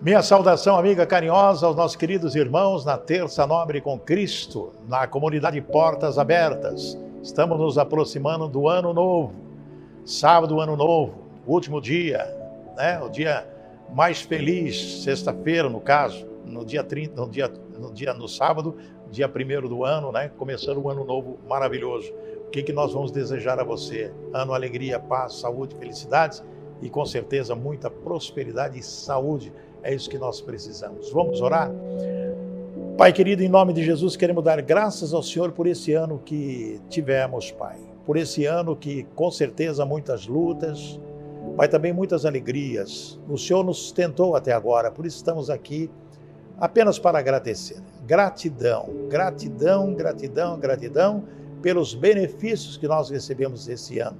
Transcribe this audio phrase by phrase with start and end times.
[0.00, 5.60] Minha saudação amiga carinhosa aos nossos queridos irmãos na Terça Nobre com Cristo, na comunidade
[5.60, 6.96] Portas Abertas.
[7.20, 9.34] Estamos nos aproximando do ano novo,
[10.04, 11.14] sábado, ano novo,
[11.44, 12.32] último dia,
[12.76, 13.00] né?
[13.02, 13.44] O dia
[13.92, 18.76] mais feliz, sexta-feira, no caso, no dia 30, no dia, no dia no sábado,
[19.10, 20.30] dia primeiro do ano, né?
[20.38, 22.12] Começando um ano novo maravilhoso.
[22.46, 24.12] O que, que nós vamos desejar a você?
[24.32, 26.40] Ano, alegria, paz, saúde, felicidades
[26.80, 29.52] e com certeza muita prosperidade e saúde.
[29.82, 31.10] É isso que nós precisamos.
[31.10, 31.70] Vamos orar?
[32.96, 36.80] Pai querido, em nome de Jesus, queremos dar graças ao Senhor por esse ano que
[36.88, 37.78] tivemos, Pai.
[38.04, 40.98] Por esse ano que com certeza muitas lutas,
[41.56, 43.16] Pai, também muitas alegrias.
[43.28, 45.88] O Senhor nos sustentou até agora, por isso estamos aqui
[46.58, 47.80] apenas para agradecer.
[48.04, 51.24] Gratidão, gratidão, gratidão, gratidão
[51.62, 54.16] pelos benefícios que nós recebemos esse ano.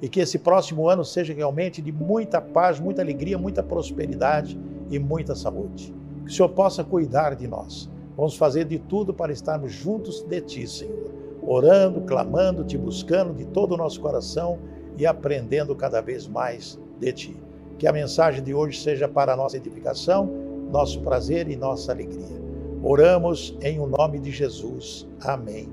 [0.00, 4.58] E que esse próximo ano seja realmente de muita paz, muita alegria, muita prosperidade
[4.92, 5.94] e muita saúde.
[6.24, 7.90] Que o Senhor possa cuidar de nós.
[8.16, 11.10] Vamos fazer de tudo para estarmos juntos de Ti, Senhor.
[11.42, 14.58] Orando, clamando, Te buscando de todo o nosso coração
[14.96, 17.36] e aprendendo cada vez mais de Ti.
[17.78, 20.30] Que a mensagem de hoje seja para a nossa edificação,
[20.70, 22.40] nosso prazer e nossa alegria.
[22.82, 25.08] Oramos em o nome de Jesus.
[25.20, 25.68] Amém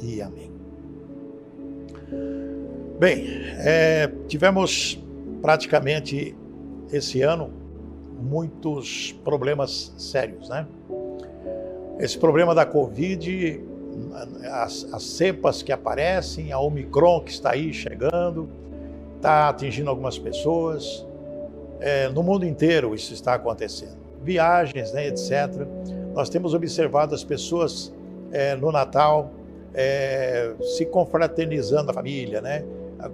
[0.00, 0.50] e amém.
[2.98, 3.26] Bem,
[3.58, 5.02] é, tivemos
[5.42, 6.34] praticamente
[6.92, 7.50] esse ano
[8.24, 10.66] muitos problemas sérios, né?
[11.98, 13.60] Esse problema da Covid,
[14.50, 18.48] as, as cepas que aparecem, a Omicron que está aí chegando,
[19.16, 21.06] está atingindo algumas pessoas.
[21.80, 23.96] É, no mundo inteiro isso está acontecendo.
[24.22, 25.66] Viagens, né, etc.
[26.14, 27.92] Nós temos observado as pessoas
[28.32, 29.30] é, no Natal
[29.74, 32.64] é, se confraternizando a família, né?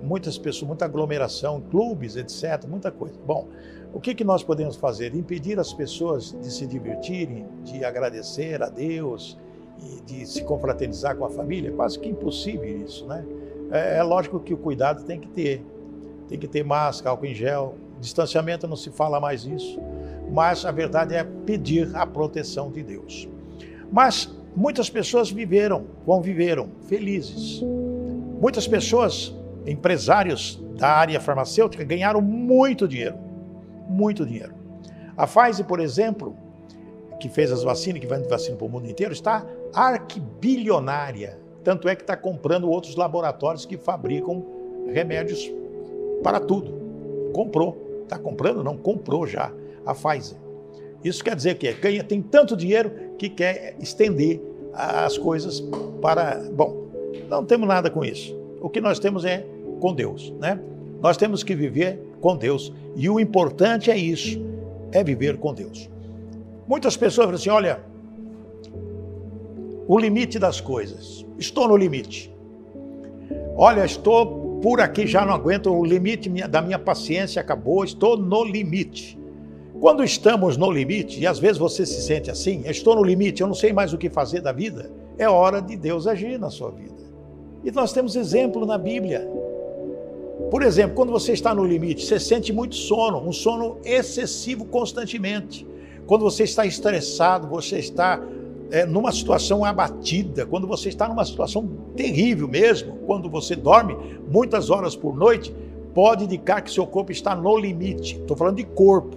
[0.02, 3.14] Muitas pessoas, muita aglomeração, clubes, etc., muita coisa.
[3.26, 3.48] Bom,
[3.92, 5.14] o que, que nós podemos fazer?
[5.14, 9.38] Impedir as pessoas de se divertirem, de agradecer a Deus
[9.78, 11.72] e de se confraternizar com a família?
[11.72, 13.24] Quase que impossível isso, né?
[13.70, 15.64] É, é lógico que o cuidado tem que ter.
[16.28, 19.80] Tem que ter máscara, álcool em gel, distanciamento não se fala mais isso,
[20.30, 23.28] mas a verdade é pedir a proteção de Deus.
[23.90, 27.62] Mas Muitas pessoas viveram, conviveram felizes.
[28.40, 29.34] Muitas pessoas,
[29.64, 33.16] empresários da área farmacêutica, ganharam muito dinheiro.
[33.90, 34.54] Muito dinheiro.
[35.16, 36.36] A Pfizer, por exemplo,
[37.18, 41.36] que fez as vacinas, que vende vacina para o mundo inteiro, está arquibilionária.
[41.64, 44.44] Tanto é que está comprando outros laboratórios que fabricam
[44.92, 45.52] remédios
[46.22, 46.72] para tudo.
[47.34, 48.02] Comprou.
[48.04, 48.62] Está comprando?
[48.62, 49.52] Não, comprou já
[49.84, 50.38] a Pfizer.
[51.02, 54.40] Isso quer dizer que ganha, tem tanto dinheiro que quer estender
[54.72, 55.62] as coisas
[56.00, 56.36] para.
[56.52, 56.86] Bom,
[57.28, 58.38] não temos nada com isso.
[58.60, 59.44] O que nós temos é
[59.80, 60.60] com Deus, né?
[61.02, 62.72] Nós temos que viver com Deus.
[62.96, 64.40] E o importante é isso,
[64.92, 65.88] é viver com Deus.
[66.68, 67.80] Muitas pessoas falam assim: olha,
[69.88, 71.26] o limite das coisas.
[71.38, 72.32] Estou no limite.
[73.56, 78.44] Olha, estou por aqui, já não aguento, o limite da minha paciência acabou, estou no
[78.44, 79.18] limite.
[79.80, 83.46] Quando estamos no limite, e às vezes você se sente assim, estou no limite, eu
[83.46, 86.70] não sei mais o que fazer da vida, é hora de Deus agir na sua
[86.70, 87.00] vida.
[87.64, 89.28] E nós temos exemplo na Bíblia.
[90.50, 95.64] Por exemplo, quando você está no limite, você sente muito sono, um sono excessivo constantemente.
[96.06, 98.20] Quando você está estressado, você está
[98.72, 103.96] é, numa situação abatida, quando você está numa situação terrível mesmo, quando você dorme
[104.28, 105.54] muitas horas por noite,
[105.94, 108.16] pode indicar que seu corpo está no limite.
[108.16, 109.16] Estou falando de corpo.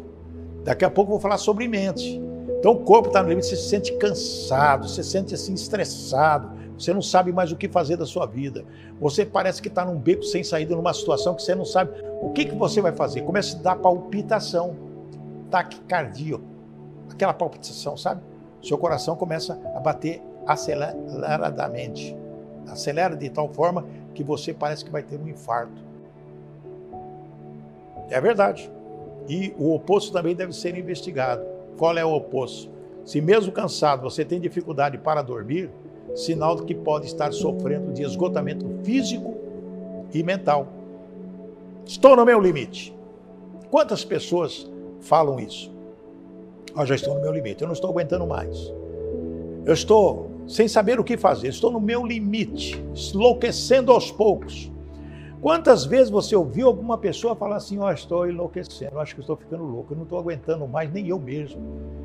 [0.64, 2.22] Daqui a pouco vou falar sobre mente.
[2.60, 6.52] Então o corpo está no limite, você se sente cansado, você se sente assim estressado,
[6.84, 8.66] você não sabe mais o que fazer da sua vida.
[9.00, 12.32] Você parece que está num beco sem saída, numa situação que você não sabe o
[12.32, 13.22] que, que você vai fazer.
[13.22, 14.76] Começa a dar palpitação,
[15.50, 16.40] taquicardia,
[17.10, 18.22] aquela palpitação, sabe?
[18.62, 22.16] Seu coração começa a bater aceleradamente.
[22.68, 25.82] Acelera de tal forma que você parece que vai ter um infarto.
[28.10, 28.70] É verdade.
[29.28, 31.46] E o oposto também deve ser investigado.
[31.78, 32.70] Qual é o oposto?
[33.06, 35.70] Se mesmo cansado você tem dificuldade para dormir,
[36.16, 39.36] sinal de que pode estar sofrendo de esgotamento físico
[40.14, 40.68] e mental.
[41.86, 42.96] Estou no meu limite.
[43.70, 44.70] Quantas pessoas
[45.02, 45.72] falam isso?
[46.76, 48.74] Ah, já estou no meu limite, eu não estou aguentando mais.
[49.66, 52.84] Eu estou sem saber o que fazer, estou no meu limite,
[53.14, 54.72] enlouquecendo aos poucos.
[55.42, 59.36] Quantas vezes você ouviu alguma pessoa falar assim: Ó, oh, estou enlouquecendo, acho que estou
[59.36, 61.62] ficando louco, eu não estou aguentando mais, nem eu mesmo.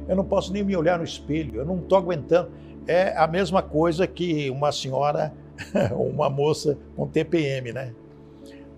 [0.08, 2.50] Eu não posso nem me olhar no espelho, eu não estou aguentando.
[2.88, 5.32] É a mesma coisa que uma senhora,
[5.94, 7.94] uma moça com TPM, né?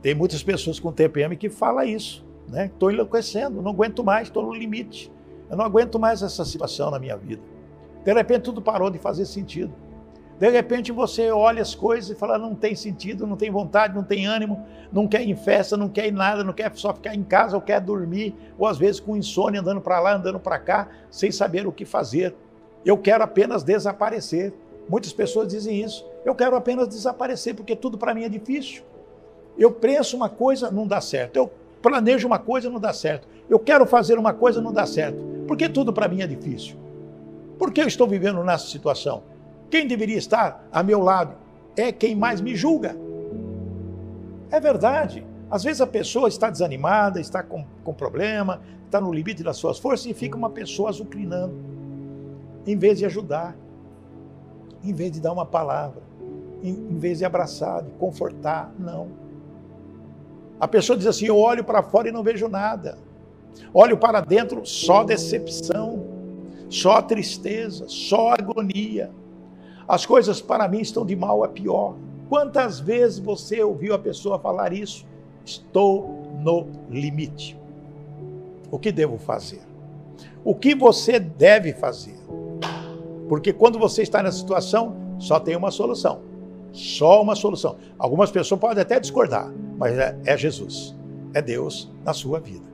[0.03, 2.67] Tem muitas pessoas com TPM que falam isso, né?
[2.67, 5.13] Estou enlouquecendo, não aguento mais, estou no limite.
[5.49, 7.41] Eu não aguento mais essa situação na minha vida.
[8.05, 9.73] De repente tudo parou de fazer sentido.
[10.41, 14.03] De repente você olha as coisas e fala: não tem sentido, não tem vontade, não
[14.03, 17.15] tem ânimo, não quer ir em festa, não quer ir nada, não quer só ficar
[17.15, 20.59] em casa ou quer dormir, ou às vezes com insônia, andando para lá, andando para
[20.59, 22.35] cá, sem saber o que fazer.
[22.85, 24.53] Eu quero apenas desaparecer.
[24.89, 26.05] Muitas pessoas dizem isso.
[26.25, 28.83] Eu quero apenas desaparecer porque tudo para mim é difícil.
[29.59, 31.37] Eu penso uma coisa, não dá certo.
[31.37, 31.51] Eu
[31.83, 33.27] planejo uma coisa, não dá certo.
[33.49, 35.23] Eu quero fazer uma coisa, não dá certo.
[35.47, 36.77] Porque tudo para mim é difícil.
[37.59, 39.23] Por que eu estou vivendo nessa situação?
[39.69, 41.35] Quem deveria estar a meu lado
[41.77, 42.97] é quem mais me julga.
[44.51, 45.25] É verdade.
[45.51, 49.79] Às vezes a pessoa está desanimada, está com, com problema, está no limite das suas
[49.79, 51.55] forças e fica uma pessoa azucrinando,
[52.67, 53.57] em vez de ajudar,
[54.83, 56.03] em vez de dar uma palavra,
[56.63, 58.73] em, em vez de abraçar, de confortar.
[58.79, 59.09] Não.
[60.59, 62.99] A pessoa diz assim: Eu olho para fora e não vejo nada.
[63.73, 66.05] Olho para dentro, só decepção,
[66.69, 69.11] só tristeza, só agonia.
[69.89, 71.97] As coisas para mim estão de mal a pior.
[72.29, 75.05] Quantas vezes você ouviu a pessoa falar isso?
[75.45, 77.59] Estou no limite.
[78.71, 79.63] O que devo fazer?
[80.45, 82.17] O que você deve fazer?
[83.31, 86.19] Porque quando você está nessa situação, só tem uma solução.
[86.73, 87.77] Só uma solução.
[87.97, 90.97] Algumas pessoas podem até discordar, mas é, é Jesus.
[91.33, 92.65] É Deus na sua vida.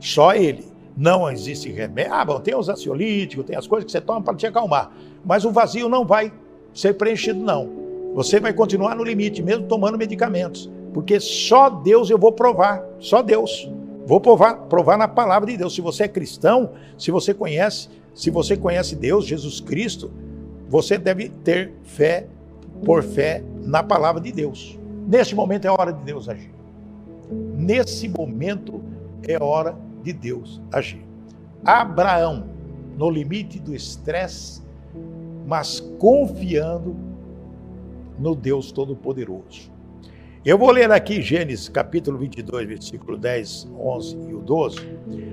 [0.00, 0.64] Só Ele.
[0.96, 2.14] Não existe remédio.
[2.14, 4.90] Ah, bom, tem os ansiolíticos, tem as coisas que você toma para te acalmar.
[5.22, 6.32] Mas o vazio não vai
[6.72, 7.68] ser preenchido, não.
[8.14, 10.70] Você vai continuar no limite, mesmo tomando medicamentos.
[10.94, 12.82] Porque só Deus eu vou provar.
[12.98, 13.70] Só Deus.
[14.06, 15.74] Vou provar, provar na palavra de Deus.
[15.74, 20.10] Se você é cristão, se você conhece, se você conhece Deus, Jesus Cristo,
[20.68, 22.26] você deve ter fé
[22.84, 24.76] por fé na palavra de Deus.
[25.06, 26.50] Neste momento é hora de Deus agir.
[27.30, 28.82] Nesse momento
[29.22, 31.06] é hora de Deus agir.
[31.64, 32.46] Abraão,
[32.96, 34.62] no limite do estresse,
[35.46, 36.96] mas confiando
[38.18, 39.70] no Deus Todo-Poderoso.
[40.44, 44.76] Eu vou ler aqui Gênesis capítulo 22, versículo 10, 11 e o 12,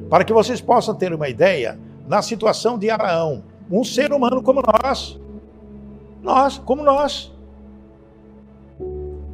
[0.08, 4.62] para que vocês possam ter uma ideia na situação de Abraão, um ser humano como
[4.62, 5.20] nós.
[6.22, 7.32] Nós, como nós.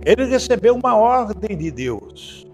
[0.05, 2.47] Ele recebeu uma ordem de Deus,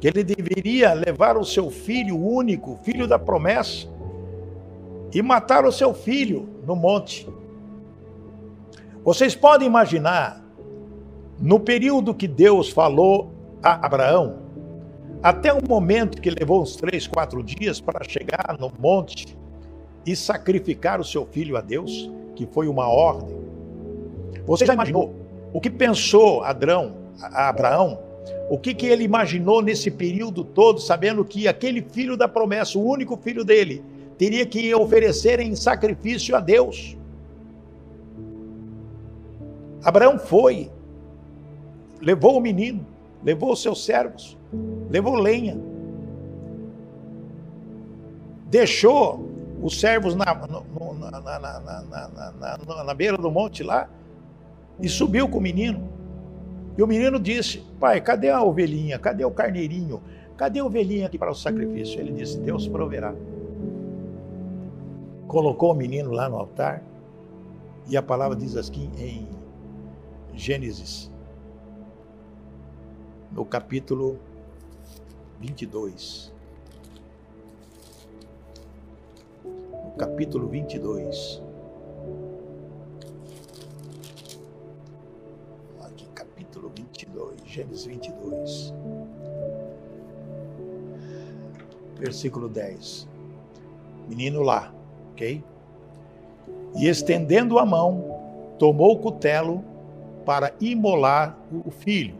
[0.00, 3.86] que ele deveria levar o seu filho único, filho da promessa,
[5.12, 7.28] e matar o seu filho no monte.
[9.04, 10.44] Vocês podem imaginar,
[11.38, 13.30] no período que Deus falou
[13.62, 14.49] a Abraão,
[15.22, 19.36] até o momento que levou uns três, quatro dias para chegar no monte
[20.06, 23.36] e sacrificar o seu filho a Deus, que foi uma ordem.
[24.46, 25.14] Você já imaginou
[25.52, 27.98] o que pensou Adrão, Abraão?
[28.48, 32.84] O que, que ele imaginou nesse período todo, sabendo que aquele filho da promessa, o
[32.84, 33.84] único filho dele,
[34.18, 36.96] teria que oferecer em sacrifício a Deus?
[39.84, 40.70] Abraão foi,
[42.00, 42.84] levou o menino,
[43.22, 44.36] levou os seus servos,
[44.90, 45.56] levou lenha,
[48.46, 49.28] deixou
[49.62, 53.88] os servos na, na, na, na, beira do monte lá,
[54.80, 55.88] e subiu com o menino.
[56.76, 58.98] E o menino disse: Pai, cadê a ovelhinha?
[58.98, 60.02] Cadê o carneirinho?
[60.36, 62.00] Cadê a ovelhinha aqui para o sacrifício?
[62.00, 63.14] Ele disse: Deus proverá.
[65.28, 66.82] Colocou o menino lá no altar.
[67.88, 69.28] E a palavra diz assim em
[70.34, 71.10] Gênesis,
[73.32, 74.18] no capítulo
[75.40, 76.32] 22.
[79.44, 81.42] No capítulo 22.
[86.50, 88.74] capítulo 22, Gênesis 22,
[91.98, 93.08] versículo 10.
[94.08, 94.72] Menino lá,
[95.12, 95.42] ok?
[96.76, 99.64] E estendendo a mão, tomou o cutelo
[100.26, 102.16] para imolar o filho.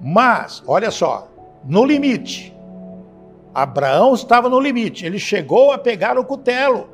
[0.00, 1.28] Mas, olha só,
[1.66, 2.54] no limite.
[3.54, 6.88] Abraão estava no limite, ele chegou a pegar o cutelo.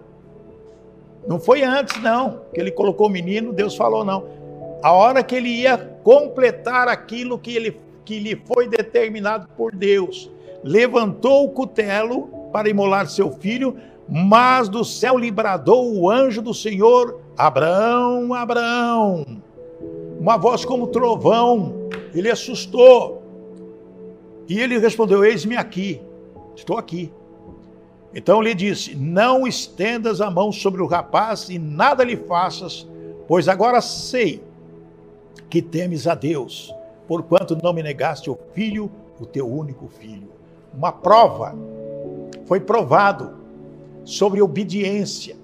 [1.26, 4.42] Não foi antes, não, que ele colocou o menino, Deus falou, não
[4.82, 10.30] a hora que ele ia completar aquilo que, ele, que lhe foi determinado por Deus.
[10.64, 13.76] Levantou o cutelo para imolar seu filho,
[14.08, 19.24] mas do céu lhe bradou o anjo do Senhor: Abraão, Abraão.
[20.18, 23.21] Uma voz como trovão, ele assustou.
[24.48, 26.00] E ele respondeu: Eis-me aqui,
[26.54, 27.12] estou aqui.
[28.14, 32.86] Então lhe disse: Não estendas a mão sobre o rapaz e nada lhe faças,
[33.26, 34.42] pois agora sei
[35.48, 36.74] que temes a Deus,
[37.06, 40.28] porquanto não me negaste o filho, o teu único filho.
[40.74, 41.54] Uma prova.
[42.46, 43.34] foi provado
[44.04, 45.36] sobre obediência.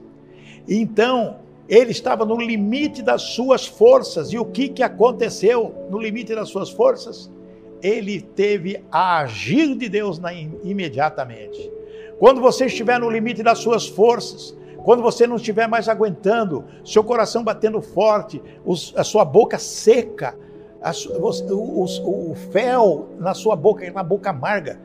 [0.67, 1.37] Então,
[1.69, 4.33] ele estava no limite das suas forças.
[4.33, 7.31] E o que, que aconteceu no limite das suas forças?
[7.83, 11.71] Ele teve a agir de Deus na, imediatamente.
[12.19, 17.05] Quando você estiver no limite das suas forças, quando você não estiver mais aguentando, seu
[17.05, 20.37] coração batendo forte, os, a sua boca seca,
[20.83, 20.93] a,
[21.51, 24.81] o, fel na sua boca, na boca amarga,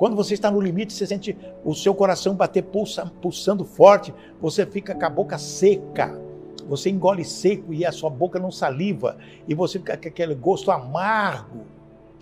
[0.00, 4.64] quando você está no limite, você sente o seu coração bater pulsa, pulsando forte, você
[4.64, 6.18] fica com a boca seca.
[6.66, 9.18] Você engole seco e a sua boca não saliva.
[9.46, 11.66] E você fica com aquele gosto amargo.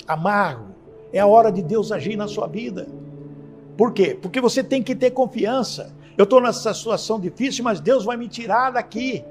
[0.09, 0.75] Amargo.
[1.13, 2.89] É a hora de Deus agir na sua vida.
[3.77, 4.19] Por quê?
[4.21, 5.95] Porque você tem que ter confiança.
[6.17, 9.23] Eu estou nessa situação difícil, mas Deus vai me tirar daqui.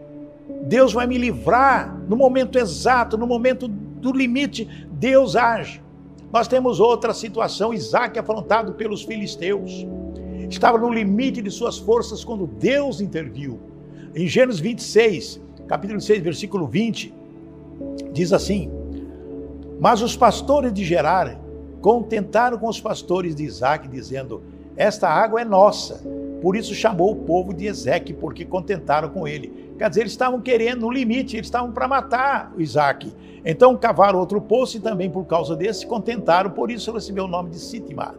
[0.63, 4.65] Deus vai me livrar no momento exato, no momento do limite.
[4.91, 5.81] Deus age.
[6.31, 9.85] Nós temos outra situação, Isaac afrontado pelos filisteus.
[10.49, 13.59] Estava no limite de suas forças quando Deus interviu.
[14.15, 17.13] Em Gênesis 26, capítulo 6, versículo 20,
[18.13, 18.71] diz assim:
[19.79, 21.39] Mas os pastores de Gerar
[21.81, 24.41] contentaram com os pastores de Isaac, dizendo:
[24.75, 26.01] Esta água é nossa.
[26.41, 29.73] Por isso chamou o povo de Ezeque, porque contentaram com ele.
[29.77, 33.11] Quer dizer, eles estavam querendo, no limite, eles estavam para matar Isaac.
[33.43, 37.27] Então cavaram outro poço e também por causa desse se contentaram, por isso recebeu o
[37.27, 38.15] nome de Sitimar.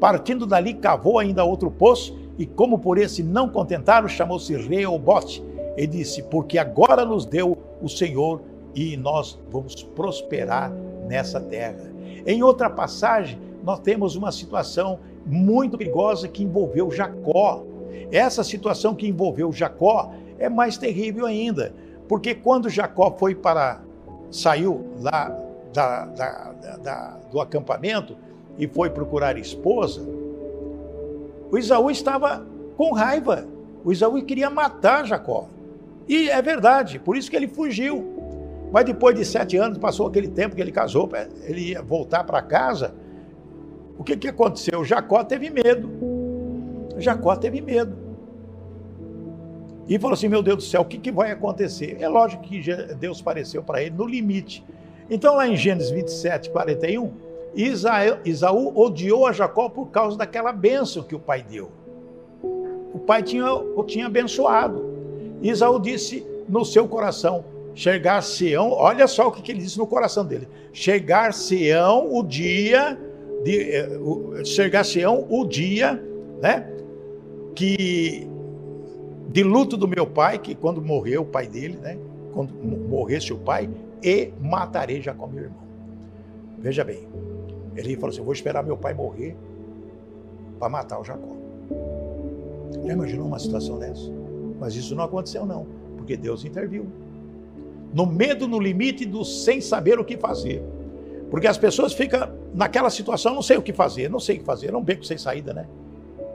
[0.00, 5.44] Partindo dali, cavou ainda outro poço, e como por esse não contentaram, chamou-se Reobote,
[5.76, 8.40] e disse: Porque agora nos deu o Senhor
[8.74, 10.72] e nós vamos prosperar
[11.10, 11.90] nessa terra.
[12.24, 17.64] Em outra passagem, nós temos uma situação muito perigosa que envolveu Jacó.
[18.12, 21.74] Essa situação que envolveu Jacó é mais terrível ainda,
[22.08, 23.82] porque quando Jacó foi para
[24.30, 25.36] saiu lá
[25.72, 28.16] da, da, da, do acampamento
[28.56, 30.02] e foi procurar esposa,
[31.50, 33.44] o Isaú estava com raiva.
[33.84, 35.48] O Isaú queria matar Jacó.
[36.08, 38.29] E é verdade, por isso que ele fugiu.
[38.72, 41.08] Mas depois de sete anos, passou aquele tempo que ele casou,
[41.42, 42.94] ele ia voltar para casa.
[43.98, 44.84] O que, que aconteceu?
[44.84, 45.90] Jacó teve medo.
[46.98, 47.96] Jacó teve medo.
[49.88, 51.96] E falou assim: Meu Deus do céu, o que, que vai acontecer?
[52.00, 52.62] É lógico que
[52.94, 54.64] Deus apareceu para ele no limite.
[55.10, 57.10] Então, lá em Gênesis 27, 41,
[57.54, 61.72] Isaú, Isaú odiou a Jacó por causa daquela bênção que o pai deu.
[62.94, 64.88] O pai tinha, o tinha abençoado.
[65.42, 70.24] Isaú disse no seu coração: Chegar-se-ão, olha só o que, que ele disse no coração
[70.24, 72.98] dele: Chegar-se-ão o dia,
[73.44, 76.02] de, eh, chegar-se-ão o dia,
[76.40, 76.68] né?
[77.54, 78.28] Que
[79.28, 81.96] de luto do meu pai, que quando morreu o pai dele, né?
[82.32, 83.70] Quando morresse o pai,
[84.02, 85.60] e matarei Jacó, meu irmão.
[86.58, 87.06] Veja bem,
[87.76, 89.36] ele falou assim: vou esperar meu pai morrer
[90.58, 91.36] para matar o Jacó.
[92.84, 94.10] Já imaginou uma situação dessa?
[94.58, 96.86] Mas isso não aconteceu, não, porque Deus interviu.
[97.92, 100.62] No medo, no limite do sem saber o que fazer.
[101.30, 104.44] Porque as pessoas ficam naquela situação, não sei o que fazer, não sei o que
[104.44, 105.66] fazer, não beco sem saída, né?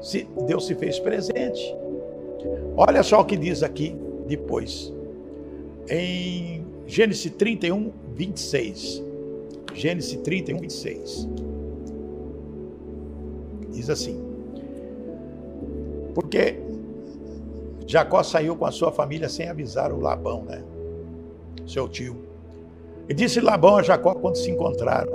[0.02, 1.76] Se Deus se fez presente.
[2.78, 3.96] Olha só o que diz aqui
[4.28, 4.94] depois.
[5.90, 9.04] Em Gênesis 31, 26.
[9.74, 11.28] Gênesis 31, 26.
[13.72, 14.22] Diz assim:
[16.14, 16.60] Porque
[17.86, 20.64] Jacó saiu com a sua família sem avisar o Labão, né?
[21.65, 22.25] Seu tio.
[23.07, 25.13] E disse Labão a Jacó quando se encontraram: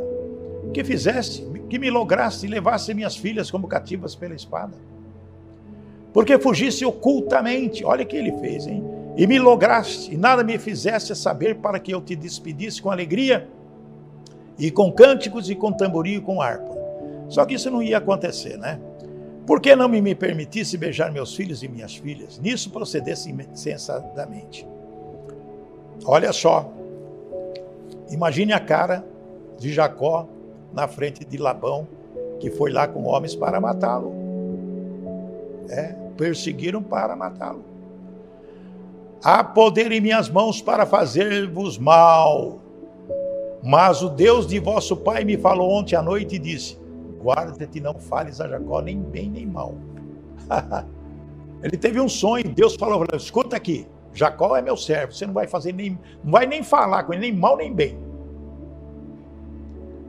[0.73, 1.45] Que fizeste?
[1.69, 4.75] Que me lograste e levaste minhas filhas como cativas pela espada?
[6.13, 7.85] porque fugisse ocultamente.
[7.85, 8.85] Olha o que ele fez, hein?
[9.17, 13.49] E me lograste, e nada me fizesse saber para que eu te despedisse com alegria,
[14.59, 16.79] e com cânticos, e com tamborim, e com harpa.
[17.29, 18.81] Só que isso não ia acontecer, né?
[19.47, 22.39] Por que não me permitisse beijar meus filhos e minhas filhas?
[22.39, 24.67] Nisso procedesse insensatamente.
[26.05, 26.71] Olha só,
[28.11, 29.05] imagine a cara
[29.59, 30.27] de Jacó
[30.73, 31.87] na frente de Labão,
[32.39, 34.13] que foi lá com homens para matá-lo.
[35.69, 37.65] É, perseguiram para matá-lo.
[39.23, 42.59] Há poder em minhas mãos para fazer-vos mal.
[43.63, 46.79] Mas o Deus de vosso pai me falou ontem à noite e disse:
[47.23, 49.75] Guarda-te, não fales a Jacó nem bem nem mal.
[51.63, 55.47] Ele teve um sonho, Deus falou: Escuta aqui, Jacó é meu servo, você não vai
[55.47, 57.99] fazer nem, não vai nem falar com ele, nem mal nem bem.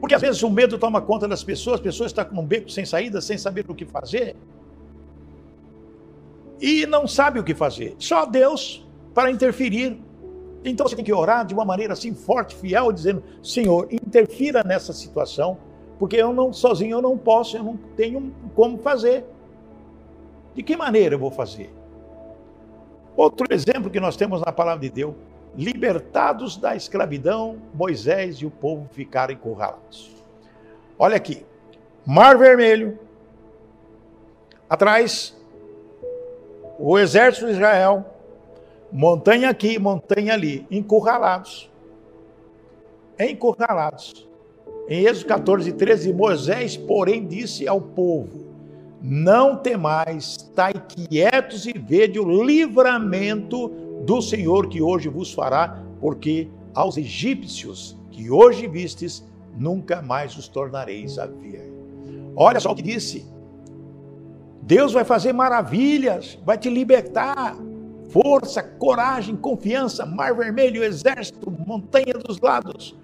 [0.00, 2.84] Porque às vezes o medo toma conta das pessoas, as pessoas estão num beco sem
[2.84, 4.36] saída, sem saber o que fazer
[6.62, 7.96] e não sabe o que fazer.
[7.98, 10.00] Só Deus para interferir.
[10.64, 14.92] Então você tem que orar de uma maneira assim forte, fiel, dizendo: Senhor, interfira nessa
[14.92, 15.58] situação,
[15.98, 19.24] porque eu não sozinho eu não posso, eu não tenho como fazer.
[20.54, 21.74] De que maneira eu vou fazer?
[23.16, 25.14] Outro exemplo que nós temos na palavra de Deus:
[25.56, 30.10] libertados da escravidão, Moisés e o povo ficaram encurralados.
[30.98, 31.44] Olha aqui,
[32.06, 32.98] Mar Vermelho,
[34.68, 35.36] atrás,
[36.78, 38.04] o exército de Israel,
[38.90, 41.70] montanha aqui, montanha ali, encurralados.
[43.18, 44.28] Encurralados.
[44.88, 48.51] Em Êxodo 14, 13, Moisés, porém, disse ao povo:
[49.02, 53.68] Não temais, estai quietos e vede o livramento
[54.06, 59.24] do Senhor que hoje vos fará, porque aos egípcios que hoje vistes,
[59.58, 61.68] nunca mais os tornareis a ver.
[62.36, 63.26] Olha só o que disse.
[64.62, 67.56] Deus vai fazer maravilhas, vai te libertar.
[68.10, 72.94] Força, coragem, confiança, mar vermelho, exército, montanha dos lados.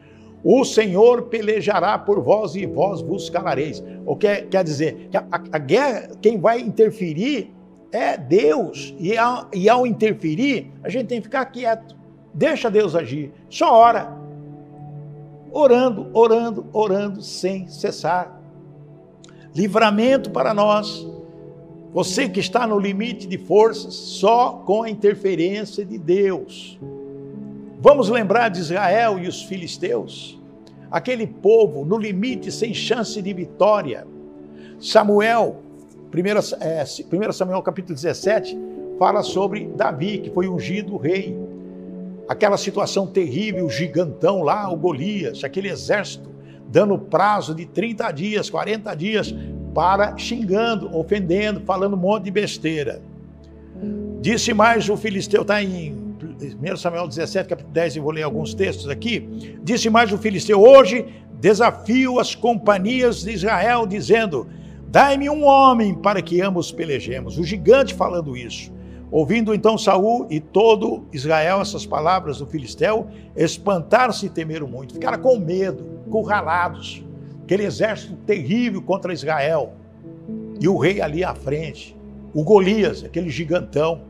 [0.42, 3.83] O Senhor pelejará por vós e vós vos calareis.
[4.07, 7.52] O que quer, dizer que a, a, guerra, quem vai interferir
[7.90, 8.95] é Deus.
[8.99, 11.97] E ao, e ao interferir, a gente tem que ficar quieto.
[12.33, 13.33] Deixa Deus agir.
[13.50, 14.16] Só ora.
[15.50, 18.40] Orando, orando, orando sem cessar.
[19.54, 21.07] Livramento para nós.
[21.92, 26.78] Você que está no limite de forças, só com a interferência de Deus.
[27.81, 30.37] Vamos lembrar de Israel e os filisteus,
[30.91, 34.05] aquele povo no limite, sem chance de vitória.
[34.81, 35.63] Samuel,
[36.13, 38.59] 1 é, Samuel capítulo 17,
[38.99, 41.39] fala sobre Davi, que foi ungido rei.
[42.29, 46.29] Aquela situação terrível, o gigantão lá, o Golias, aquele exército,
[46.69, 49.33] dando prazo de 30 dias, 40 dias,
[49.73, 53.01] para xingando, ofendendo, falando um monte de besteira.
[54.21, 56.08] Disse mais o filisteu, está em
[56.40, 59.59] 1 Samuel 17, capítulo 10, eu vou ler alguns textos aqui.
[59.62, 61.07] Disse mais o filisteu: Hoje
[61.40, 64.47] desafio as companhias de Israel, dizendo:
[64.87, 67.38] Dai-me um homem para que ambos pelejemos.
[67.38, 68.73] O gigante falando isso.
[69.11, 74.94] Ouvindo então Saul e todo Israel essas palavras do filisteu, espantaram-se e temeram muito.
[74.94, 77.05] Ficaram com medo, curralados.
[77.42, 79.72] Aquele exército terrível contra Israel.
[80.61, 81.96] E o rei ali à frente.
[82.35, 84.03] O Golias, aquele gigantão.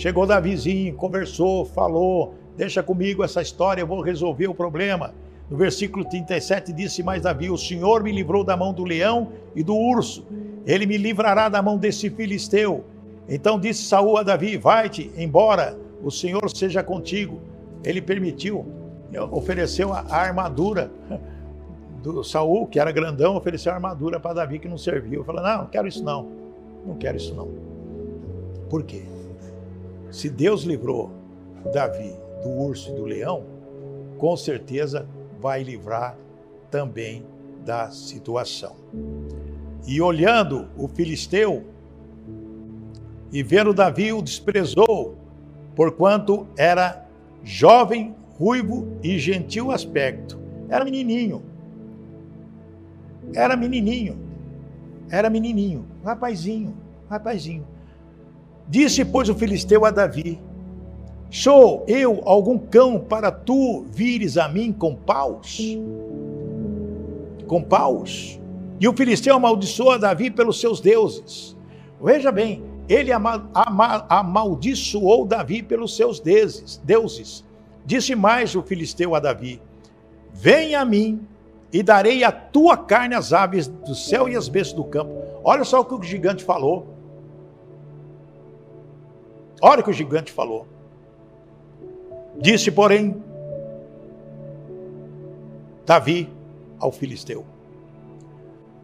[0.00, 5.12] Chegou Davizinho, conversou, falou: Deixa comigo essa história, eu vou resolver o problema.
[5.50, 9.62] No versículo 37 disse mais Davi: O Senhor me livrou da mão do leão e
[9.62, 10.26] do urso,
[10.64, 12.82] ele me livrará da mão desse filisteu.
[13.28, 17.38] Então disse Saul a Davi: Vai-te embora, o Senhor seja contigo.
[17.84, 18.64] Ele permitiu,
[19.30, 20.90] ofereceu a armadura
[22.02, 25.24] do Saul, que era grandão, ofereceu a armadura para Davi que não serviu.
[25.24, 26.26] Falou: Não, não quero isso não.
[26.86, 27.50] Não quero isso não.
[28.70, 29.09] Por quê?
[30.10, 31.10] Se Deus livrou
[31.72, 33.44] Davi do urso e do leão,
[34.18, 35.06] com certeza
[35.40, 36.16] vai livrar
[36.70, 37.24] também
[37.64, 38.74] da situação.
[39.86, 41.64] E olhando o filisteu
[43.32, 45.16] e vendo Davi o desprezou,
[45.76, 47.06] porquanto era
[47.44, 50.38] jovem, ruivo e gentil aspecto.
[50.68, 51.42] Era menininho.
[53.32, 54.18] Era menininho.
[55.10, 56.76] Era menininho, rapazinho,
[57.08, 57.66] rapazinho.
[58.70, 60.40] Disse, pois, o filisteu a Davi:
[61.28, 65.76] Sou eu algum cão para tu vires a mim com paus?
[67.48, 68.40] Com paus?
[68.78, 71.56] E o filisteu amaldiçoou Davi pelos seus deuses.
[72.00, 77.44] Veja bem, ele ama, ama, amaldiçoou Davi pelos seus deuses, deuses.
[77.84, 79.60] Disse mais o filisteu a Davi:
[80.32, 81.20] Vem a mim
[81.72, 85.12] e darei a tua carne às aves do céu e às bestas do campo.
[85.42, 86.89] Olha só o que o gigante falou.
[89.60, 90.66] Olha o que o gigante falou.
[92.36, 93.22] Disse, porém,
[95.84, 96.30] Davi
[96.78, 97.44] ao filisteu: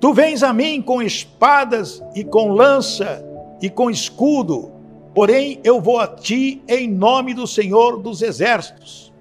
[0.00, 3.24] Tu vens a mim com espadas e com lança
[3.62, 4.70] e com escudo,
[5.14, 9.12] porém eu vou a ti em nome do Senhor dos exércitos,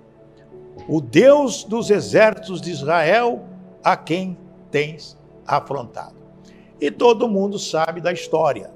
[0.89, 3.43] o Deus dos exércitos de Israel,
[3.83, 4.37] a quem
[4.69, 6.15] tens afrontado.
[6.81, 8.74] E todo mundo sabe da história.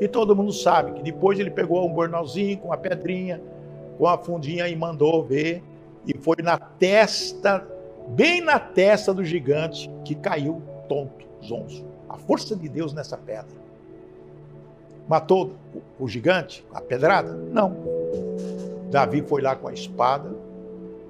[0.00, 3.40] E todo mundo sabe que depois ele pegou um bornalzinho com a pedrinha,
[3.96, 5.62] com a fundinha e mandou ver.
[6.06, 7.66] E foi na testa,
[8.08, 11.84] bem na testa do gigante, que caiu tonto, zonzo.
[12.08, 13.64] A força de Deus nessa pedra.
[15.08, 15.52] Matou
[15.98, 17.32] o gigante, a pedrada?
[17.32, 17.76] Não.
[18.90, 20.34] Davi foi lá com a espada,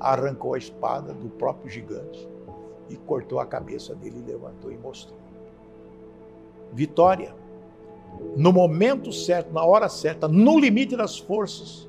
[0.01, 2.29] arrancou a espada do próprio gigante
[2.91, 5.19] e cortou a cabeça dele, levantou e mostrou.
[6.73, 7.35] Vitória
[8.37, 11.89] no momento certo, na hora certa, no limite das forças,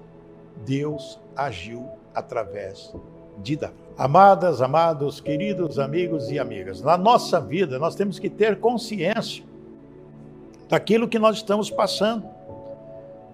[0.65, 2.93] Deus agiu através
[3.41, 3.73] de Davi.
[3.97, 9.43] Amadas, amados, queridos amigos e amigas, na nossa vida nós temos que ter consciência
[10.67, 12.25] daquilo que nós estamos passando.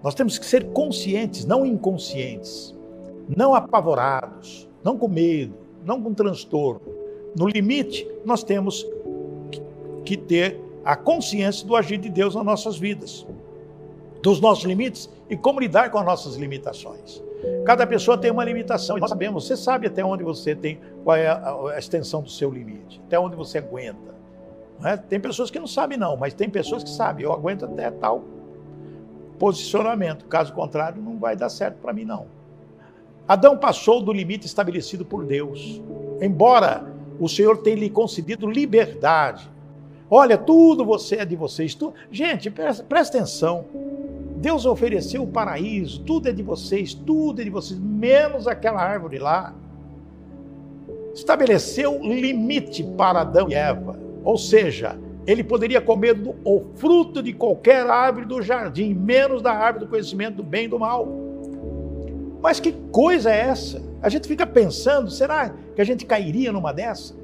[0.02, 2.74] Nós temos que ser conscientes, não inconscientes,
[3.28, 6.82] não apavorados, não com medo, não com transtorno.
[7.36, 8.86] No limite, nós temos
[10.04, 13.26] que ter a consciência do agir de Deus nas nossas vidas,
[14.22, 17.22] dos nossos limites e como lidar com as nossas limitações.
[17.64, 21.28] Cada pessoa tem uma limitação, nós sabemos, você sabe até onde você tem, qual é
[21.28, 24.12] a, extensão do seu limite, até onde você aguenta.
[24.84, 24.96] É?
[24.96, 28.24] Tem pessoas que não sabem, não, mas tem pessoas que sabem, eu aguento até tal
[29.42, 32.26] posicionamento, caso contrário, não vai dar certo para mim, não.
[33.26, 35.82] Adão passou do limite estabelecido por Deus,
[36.20, 36.84] embora
[37.18, 39.50] o Senhor tenha lhe concedido liberdade.
[40.14, 41.74] Olha, tudo você é de vocês.
[41.74, 41.90] Tu...
[42.10, 43.64] Gente, presta, presta atenção.
[44.36, 49.18] Deus ofereceu o paraíso, tudo é de vocês, tudo é de vocês, menos aquela árvore
[49.18, 49.54] lá.
[51.14, 57.32] Estabeleceu limite para Adão e Eva, ou seja, ele poderia comer do, o fruto de
[57.32, 61.08] qualquer árvore do jardim, menos da árvore do conhecimento do bem e do mal.
[62.42, 63.80] Mas que coisa é essa?
[64.02, 67.14] A gente fica pensando, será que a gente cairia numa dessa?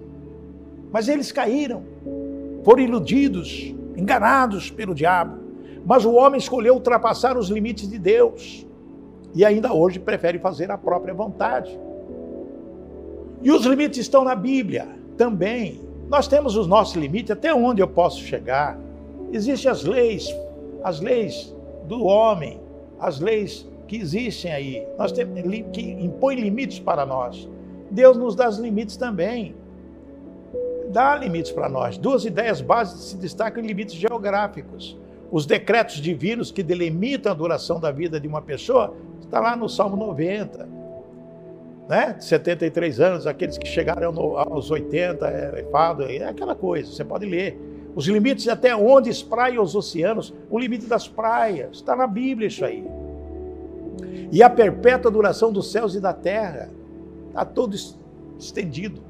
[0.91, 1.83] Mas eles caíram,
[2.69, 5.39] foram iludidos, enganados pelo diabo.
[5.87, 8.67] Mas o homem escolheu ultrapassar os limites de Deus
[9.35, 11.81] e ainda hoje prefere fazer a própria vontade.
[13.43, 15.81] E os limites estão na Bíblia também.
[16.11, 18.79] Nós temos os nossos limites, até onde eu posso chegar.
[19.33, 20.29] Existem as leis,
[20.85, 22.61] as leis do homem,
[23.01, 24.87] as leis que existem aí.
[24.99, 25.41] Nós temos
[25.73, 27.49] que impõe limites para nós.
[27.91, 29.55] Deus nos dá os limites também.
[30.89, 31.99] Dá limites para nós.
[31.99, 34.97] Duas ideias básicas se destacam em limites geográficos
[35.31, 39.69] os decretos divinos que delimitam a duração da vida de uma pessoa, está lá no
[39.69, 40.69] Salmo 90.
[41.89, 42.17] Né?
[42.19, 47.27] 73 anos, aqueles que chegaram aos 80, é, é fado, é aquela coisa, você pode
[47.27, 47.59] ler.
[47.95, 52.65] Os limites até onde espraiam os oceanos, o limite das praias, está na Bíblia isso
[52.65, 52.85] aí.
[54.31, 56.71] E a perpétua duração dos céus e da terra,
[57.29, 57.75] está todo
[58.39, 59.08] estendido.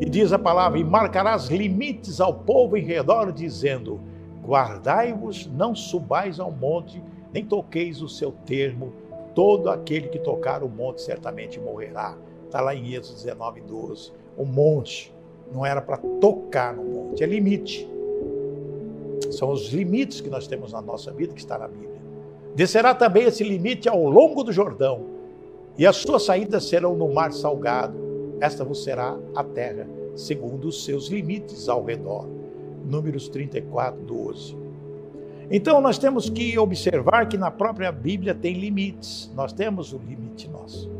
[0.00, 4.00] E diz a palavra: e marcarás limites ao povo em redor, dizendo:
[4.44, 8.92] Guardai-vos, não subais ao monte, nem toqueis o seu termo.
[9.34, 12.16] Todo aquele que tocar o monte certamente morrerá.
[12.46, 14.12] Está lá em Êxodo 19, 12.
[14.36, 15.14] O monte
[15.52, 17.88] não era para tocar no monte, é limite.
[19.30, 22.00] São os limites que nós temos na nossa vida que está na Bíblia.
[22.54, 25.02] Descerá também esse limite ao longo do Jordão,
[25.78, 28.09] e as suas saídas serão no mar salgado.
[28.40, 32.26] Esta vos será a terra, segundo os seus limites ao redor.
[32.84, 34.56] Números 34, 12.
[35.50, 39.30] Então nós temos que observar que na própria Bíblia tem limites.
[39.34, 40.90] Nós temos o limite nosso.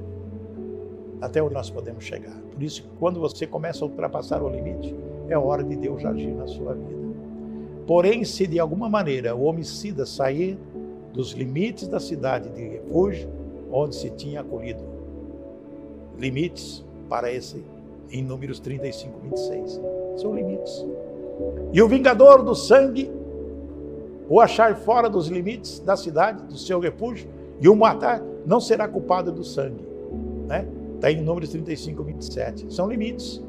[1.21, 2.37] Até onde nós podemos chegar.
[2.53, 4.95] Por isso, quando você começa a ultrapassar o limite,
[5.29, 7.01] é hora de Deus agir na sua vida.
[7.87, 10.59] Porém, se de alguma maneira o homicida sair
[11.13, 13.29] dos limites da cidade de refúgio,
[13.73, 14.83] onde se tinha acolhido,
[16.19, 17.63] limites para esse,
[18.11, 19.81] em Números 35, 26,
[20.17, 20.87] são limites.
[21.73, 23.11] E o vingador do sangue
[24.31, 27.29] o achar fora dos limites da cidade, do seu refúgio,
[27.61, 29.85] e o matar, não será culpado do sangue.
[30.47, 30.69] Né?
[30.95, 32.73] Está em Números 35, 27.
[32.73, 33.43] São limites.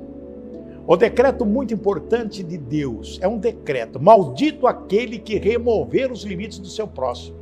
[0.88, 6.58] O decreto muito importante de Deus é um decreto: maldito aquele que remover os limites
[6.58, 7.38] do seu próximo.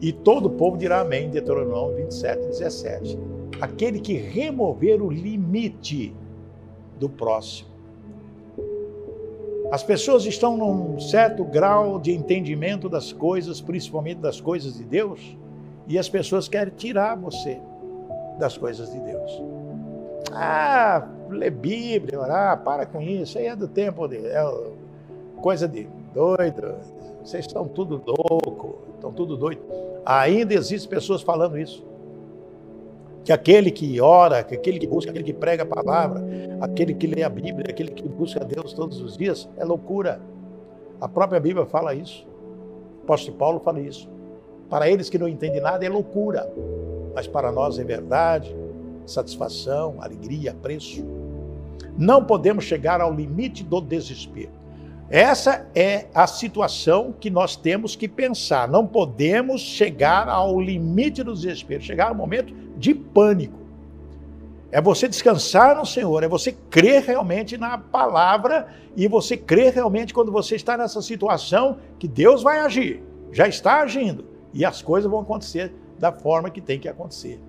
[0.00, 3.18] E todo o povo dirá amém, Deuteronômio 27, 17.
[3.60, 6.14] Aquele que remover o limite
[6.98, 7.68] do próximo.
[9.70, 15.36] As pessoas estão num certo grau de entendimento das coisas, principalmente das coisas de Deus,
[15.86, 17.60] e as pessoas querem tirar você
[18.38, 19.42] das coisas de Deus.
[20.32, 24.16] Ah, ler Bíblia, orar, para com isso, aí é do tempo de.
[24.26, 24.42] É
[25.42, 26.74] coisa de doido,
[27.22, 29.60] vocês estão tudo louco, estão tudo doido.
[30.04, 31.87] Ainda existem pessoas falando isso
[33.28, 36.24] que aquele que ora, que aquele que busca, aquele que prega a palavra,
[36.62, 40.18] aquele que lê a Bíblia, aquele que busca a Deus todos os dias, é loucura.
[40.98, 42.26] A própria Bíblia fala isso.
[43.00, 44.08] O apóstolo Paulo fala isso.
[44.70, 46.50] Para eles que não entendem nada é loucura,
[47.14, 48.56] mas para nós é verdade,
[49.04, 51.04] satisfação, alegria, preço.
[51.98, 54.52] Não podemos chegar ao limite do desespero.
[55.10, 58.66] Essa é a situação que nós temos que pensar.
[58.66, 63.58] Não podemos chegar ao limite do desespero, chegar ao momento de pânico.
[64.70, 70.12] É você descansar no Senhor, é você crer realmente na palavra e você crer realmente
[70.12, 75.10] quando você está nessa situação que Deus vai agir, já está agindo e as coisas
[75.10, 77.40] vão acontecer da forma que tem que acontecer.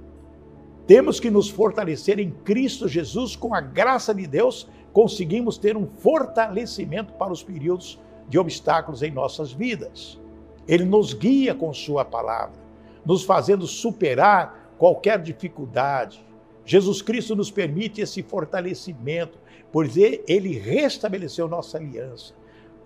[0.87, 5.85] Temos que nos fortalecer em Cristo Jesus com a graça de Deus conseguimos ter um
[5.85, 10.19] fortalecimento para os períodos de obstáculos em nossas vidas.
[10.67, 12.59] Ele nos guia com Sua palavra,
[13.05, 16.25] nos fazendo superar qualquer dificuldade.
[16.65, 19.37] Jesus Cristo nos permite esse fortalecimento,
[19.71, 22.33] pois ele restabeleceu nossa aliança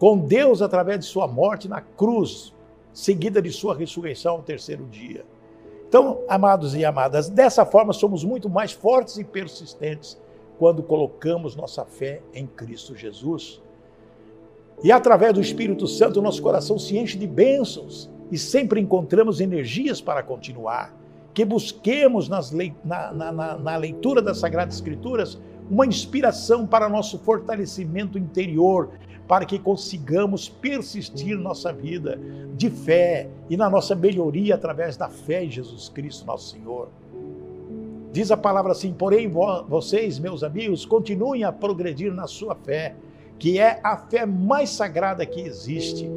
[0.03, 2.53] com Deus através de Sua morte na cruz,
[2.91, 5.25] seguida de Sua ressurreição ao terceiro dia.
[5.87, 10.19] Então, amados e amadas, dessa forma somos muito mais fortes e persistentes
[10.57, 13.61] quando colocamos nossa fé em Cristo Jesus.
[14.83, 20.01] E através do Espírito Santo, nosso coração se enche de bênçãos e sempre encontramos energias
[20.01, 20.93] para continuar.
[21.33, 22.41] Que busquemos na,
[22.83, 28.89] na, na leitura das Sagradas Escrituras uma inspiração para nosso fortalecimento interior,
[29.27, 32.19] para que consigamos persistir nossa vida
[32.55, 36.89] de fé e na nossa melhoria através da fé em Jesus Cristo, nosso Senhor.
[38.11, 39.31] Diz a palavra assim: porém,
[39.67, 42.95] vocês, meus amigos, continuem a progredir na sua fé,
[43.39, 46.07] que é a fé mais sagrada que existe.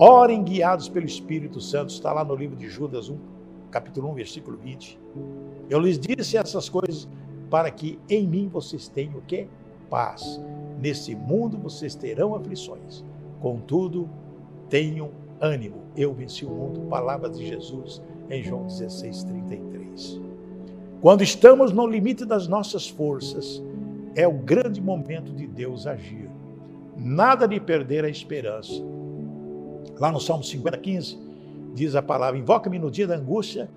[0.00, 3.16] Orem guiados pelo Espírito Santo, está lá no livro de Judas 1,
[3.70, 4.98] capítulo 1, versículo 20.
[5.68, 7.08] Eu lhes disse essas coisas
[7.50, 9.46] para que em mim vocês tenham o quê?
[9.88, 10.40] Paz.
[10.80, 13.04] Nesse mundo vocês terão aflições.
[13.40, 14.08] Contudo,
[14.68, 15.82] tenham ânimo.
[15.96, 16.80] Eu venci o mundo.
[16.88, 20.20] Palavras de Jesus em João 16, 33.
[21.00, 23.62] Quando estamos no limite das nossas forças,
[24.14, 26.28] é o grande momento de Deus agir.
[26.96, 28.72] Nada de perder a esperança.
[29.98, 31.18] Lá no Salmo 50, 15,
[31.78, 33.70] diz a palavra: Invoca-me no dia da angústia,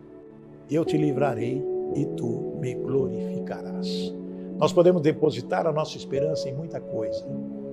[0.69, 1.63] eu te livrarei
[1.95, 4.13] e tu me glorificarás.
[4.57, 7.25] Nós podemos depositar a nossa esperança em muita coisa,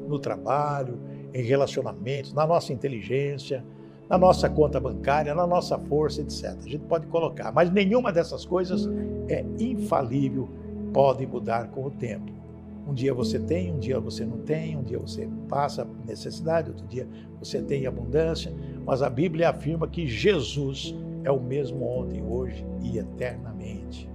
[0.07, 0.99] no trabalho,
[1.33, 3.65] em relacionamentos, na nossa inteligência,
[4.09, 6.57] na nossa conta bancária, na nossa força, etc.
[6.65, 8.89] A gente pode colocar, mas nenhuma dessas coisas
[9.29, 10.49] é infalível,
[10.93, 12.38] pode mudar com o tempo.
[12.89, 16.87] Um dia você tem, um dia você não tem, um dia você passa necessidade, outro
[16.87, 17.07] dia
[17.39, 18.51] você tem abundância,
[18.87, 24.09] mas a Bíblia afirma que Jesus é o mesmo ontem, hoje e eternamente.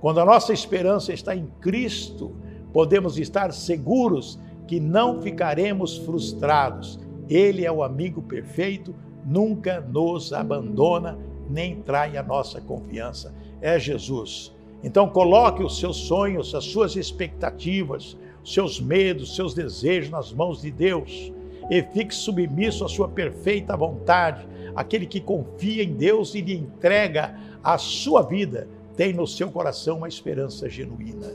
[0.00, 2.34] Quando a nossa esperança está em Cristo,
[2.72, 6.98] podemos estar seguros que não ficaremos frustrados.
[7.28, 8.94] Ele é o amigo perfeito,
[9.26, 11.18] nunca nos abandona
[11.50, 13.34] nem trai a nossa confiança.
[13.60, 14.56] É Jesus.
[14.82, 20.32] Então coloque os seus sonhos, as suas expectativas, os seus medos, os seus desejos nas
[20.32, 21.32] mãos de Deus
[21.70, 24.46] e fique submisso à sua perfeita vontade.
[24.74, 29.98] Aquele que confia em Deus e lhe entrega a sua vida tem no seu coração
[29.98, 31.32] uma esperança genuína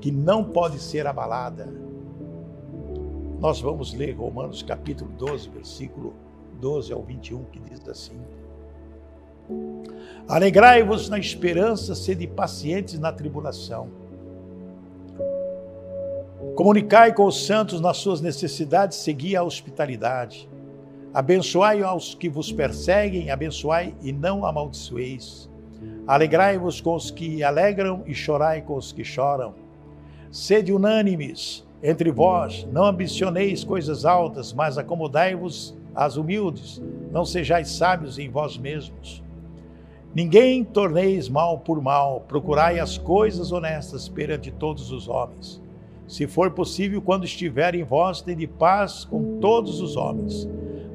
[0.00, 1.72] que não pode ser abalada.
[3.40, 6.14] Nós vamos ler Romanos capítulo 12, versículo
[6.60, 8.20] 12 ao 21, que diz assim:
[10.26, 13.88] Alegrai-vos na esperança, sede pacientes na tribulação.
[16.54, 20.48] Comunicai com os santos nas suas necessidades, segui a hospitalidade.
[21.12, 25.50] Abençoai aos que vos perseguem, abençoai e não amaldiçoeis.
[26.06, 29.54] Alegrai-vos com os que alegram e chorai com os que choram.
[30.30, 36.80] Sede unânimes entre vós, não ambicioneis coisas altas, mas acomodai-vos às humildes,
[37.10, 39.23] não sejais sábios em vós mesmos.
[40.14, 45.60] Ninguém torneis mal por mal, procurai as coisas honestas perante todos os homens.
[46.06, 50.48] Se for possível, quando estiver em vós, tende paz com todos os homens.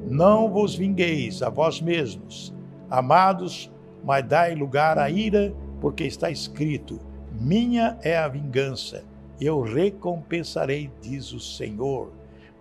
[0.08, 2.54] Não vos vingueis a vós mesmos,
[2.88, 3.70] amados,
[4.02, 5.52] mas dai lugar à ira,
[5.82, 6.98] porque está escrito:
[7.38, 9.04] Minha é a vingança,
[9.38, 12.10] eu recompensarei, diz o Senhor.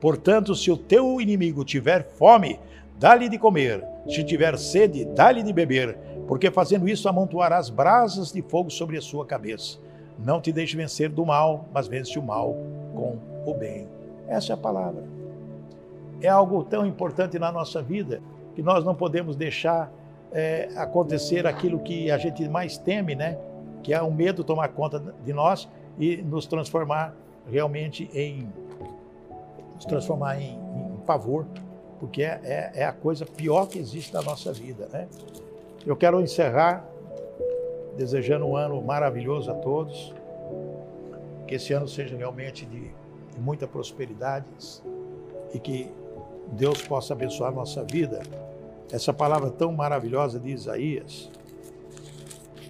[0.02, 2.60] Portanto, se o teu inimigo tiver fome,
[3.00, 5.98] dá-lhe de comer, se tiver sede, dá-lhe de beber
[6.30, 9.80] porque fazendo isso amontoarás brasas de fogo sobre a sua cabeça.
[10.20, 12.56] Não te deixe vencer do mal, mas vence o mal
[12.94, 13.88] com o bem.
[14.28, 15.04] Essa é a palavra.
[16.22, 18.22] É algo tão importante na nossa vida
[18.54, 19.92] que nós não podemos deixar
[20.32, 23.36] é, acontecer aquilo que a gente mais teme, né?
[23.82, 27.16] Que é o medo tomar conta de nós e nos transformar
[27.50, 28.48] realmente em
[29.74, 31.48] nos transformar em, em pavor,
[32.00, 35.08] porque é, é, é a coisa pior que existe na nossa vida, né?
[35.86, 36.86] Eu quero encerrar
[37.96, 40.14] desejando um ano maravilhoso a todos,
[41.48, 44.46] que esse ano seja realmente de, de muita prosperidade
[45.54, 45.90] e que
[46.52, 48.22] Deus possa abençoar nossa vida.
[48.92, 51.32] Essa palavra tão maravilhosa de Isaías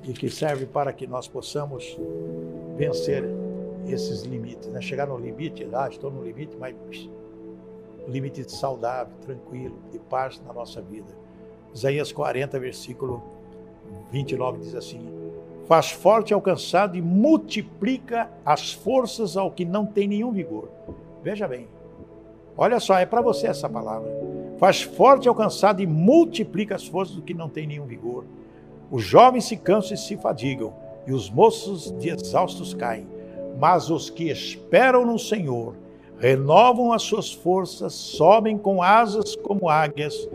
[0.03, 1.97] e que serve para que nós possamos
[2.77, 3.23] vencer
[3.87, 4.81] esses limites, né?
[4.81, 6.75] chegar no limite, ah, estou no limite, mas
[8.07, 11.28] limite saudável, tranquilo, de paz na nossa vida.
[11.73, 13.23] Isaías 40, versículo
[14.11, 15.01] 29 diz assim:
[15.67, 20.69] Faz forte ao cansado e multiplica as forças ao que não tem nenhum vigor.
[21.23, 21.67] Veja bem,
[22.61, 24.11] Olha só, é para você essa palavra.
[24.57, 28.25] Faz forte ao cansado e multiplica as forças do que não tem nenhum vigor.
[28.91, 30.73] Os jovens se cansam e se fadigam,
[31.07, 33.07] e os moços de exaustos caem.
[33.57, 35.73] Mas os que esperam no Senhor
[36.19, 40.27] renovam as suas forças, sobem com asas como águias,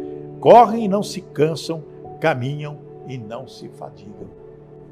[0.45, 1.83] correm e não se cansam,
[2.21, 2.79] caminham
[3.09, 4.29] e não se fadigam.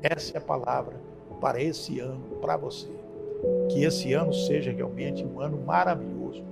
[0.03, 0.99] Essa é a palavra
[1.43, 2.89] para esse ano, para você.
[3.69, 6.43] Que esse ano seja realmente um ano maravilhoso.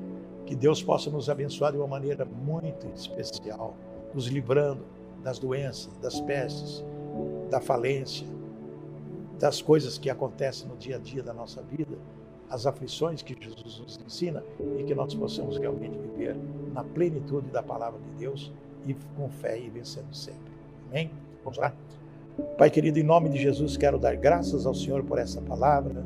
[0.45, 3.75] Que Deus possa nos abençoar de uma maneira muito especial,
[4.13, 4.85] nos livrando
[5.23, 6.85] das doenças, das pestes,
[7.49, 8.27] da falência,
[9.39, 11.97] das coisas que acontecem no dia a dia da nossa vida,
[12.51, 14.45] as aflições que Jesus nos ensina
[14.79, 16.37] e que nós possamos realmente viver
[16.75, 18.53] na plenitude da palavra de Deus
[18.87, 20.53] e com fé e vencendo sempre.
[20.91, 21.11] Amém?
[21.45, 21.73] Vamos lá?
[22.57, 26.05] Pai querido, em nome de Jesus, quero dar graças ao Senhor por essa palavra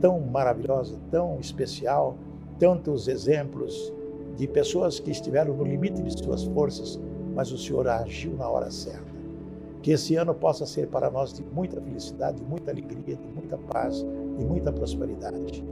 [0.00, 2.16] tão maravilhosa, tão especial,
[2.58, 3.92] tantos exemplos
[4.36, 7.00] de pessoas que estiveram no limite de suas forças,
[7.34, 9.10] mas o Senhor agiu na hora certa.
[9.82, 13.56] Que esse ano possa ser para nós de muita felicidade, de muita alegria, de muita
[13.56, 14.04] paz
[14.38, 15.64] e muita prosperidade.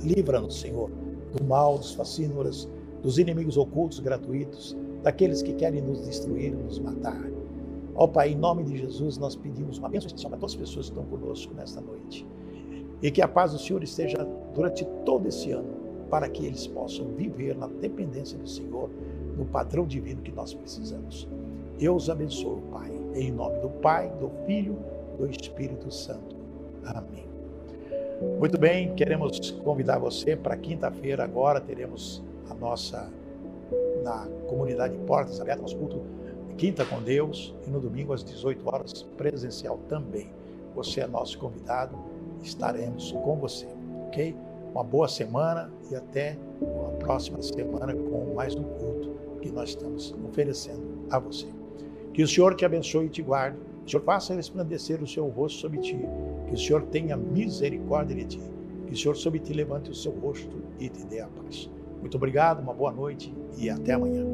[0.00, 0.90] Livra-nos, Senhor,
[1.32, 2.68] do mal, dos fascínoras,
[3.02, 7.22] dos inimigos ocultos gratuitos, daqueles que querem nos destruir, nos matar.
[7.94, 10.60] Ó oh, Pai, em nome de Jesus, nós pedimos uma bênção especial para todas as
[10.60, 12.26] pessoas que estão conosco nesta noite.
[13.00, 15.68] E que a paz do Senhor esteja durante todo esse ano,
[16.10, 18.90] para que eles possam viver na dependência do Senhor,
[19.38, 21.28] no padrão divino que nós precisamos.
[21.78, 24.76] Eu os abençoo, Pai, em nome do Pai, do Filho,
[25.16, 26.34] do Espírito Santo.
[26.84, 27.28] Amém.
[28.40, 33.08] Muito bem, queremos convidar você para quinta-feira agora teremos a nossa
[34.06, 36.00] na comunidade Portas Abertas, nosso culto
[36.56, 40.30] quinta com Deus e no domingo às 18 horas presencial também.
[40.74, 41.98] Você é nosso convidado,
[42.42, 43.66] estaremos com você,
[44.06, 44.34] ok?
[44.72, 49.10] Uma boa semana e até a próxima semana com mais um culto
[49.42, 51.46] que nós estamos oferecendo a você.
[52.14, 53.58] Que o Senhor te abençoe e te guarde.
[53.58, 55.98] Que o Senhor faça resplandecer o seu rosto sobre ti.
[56.46, 58.40] Que o Senhor tenha misericórdia de ti.
[58.86, 61.70] Que o Senhor sobre ti levante o seu rosto e te dê a paz.
[62.06, 64.32] Muito obrigado, uma boa noite e até amanhã.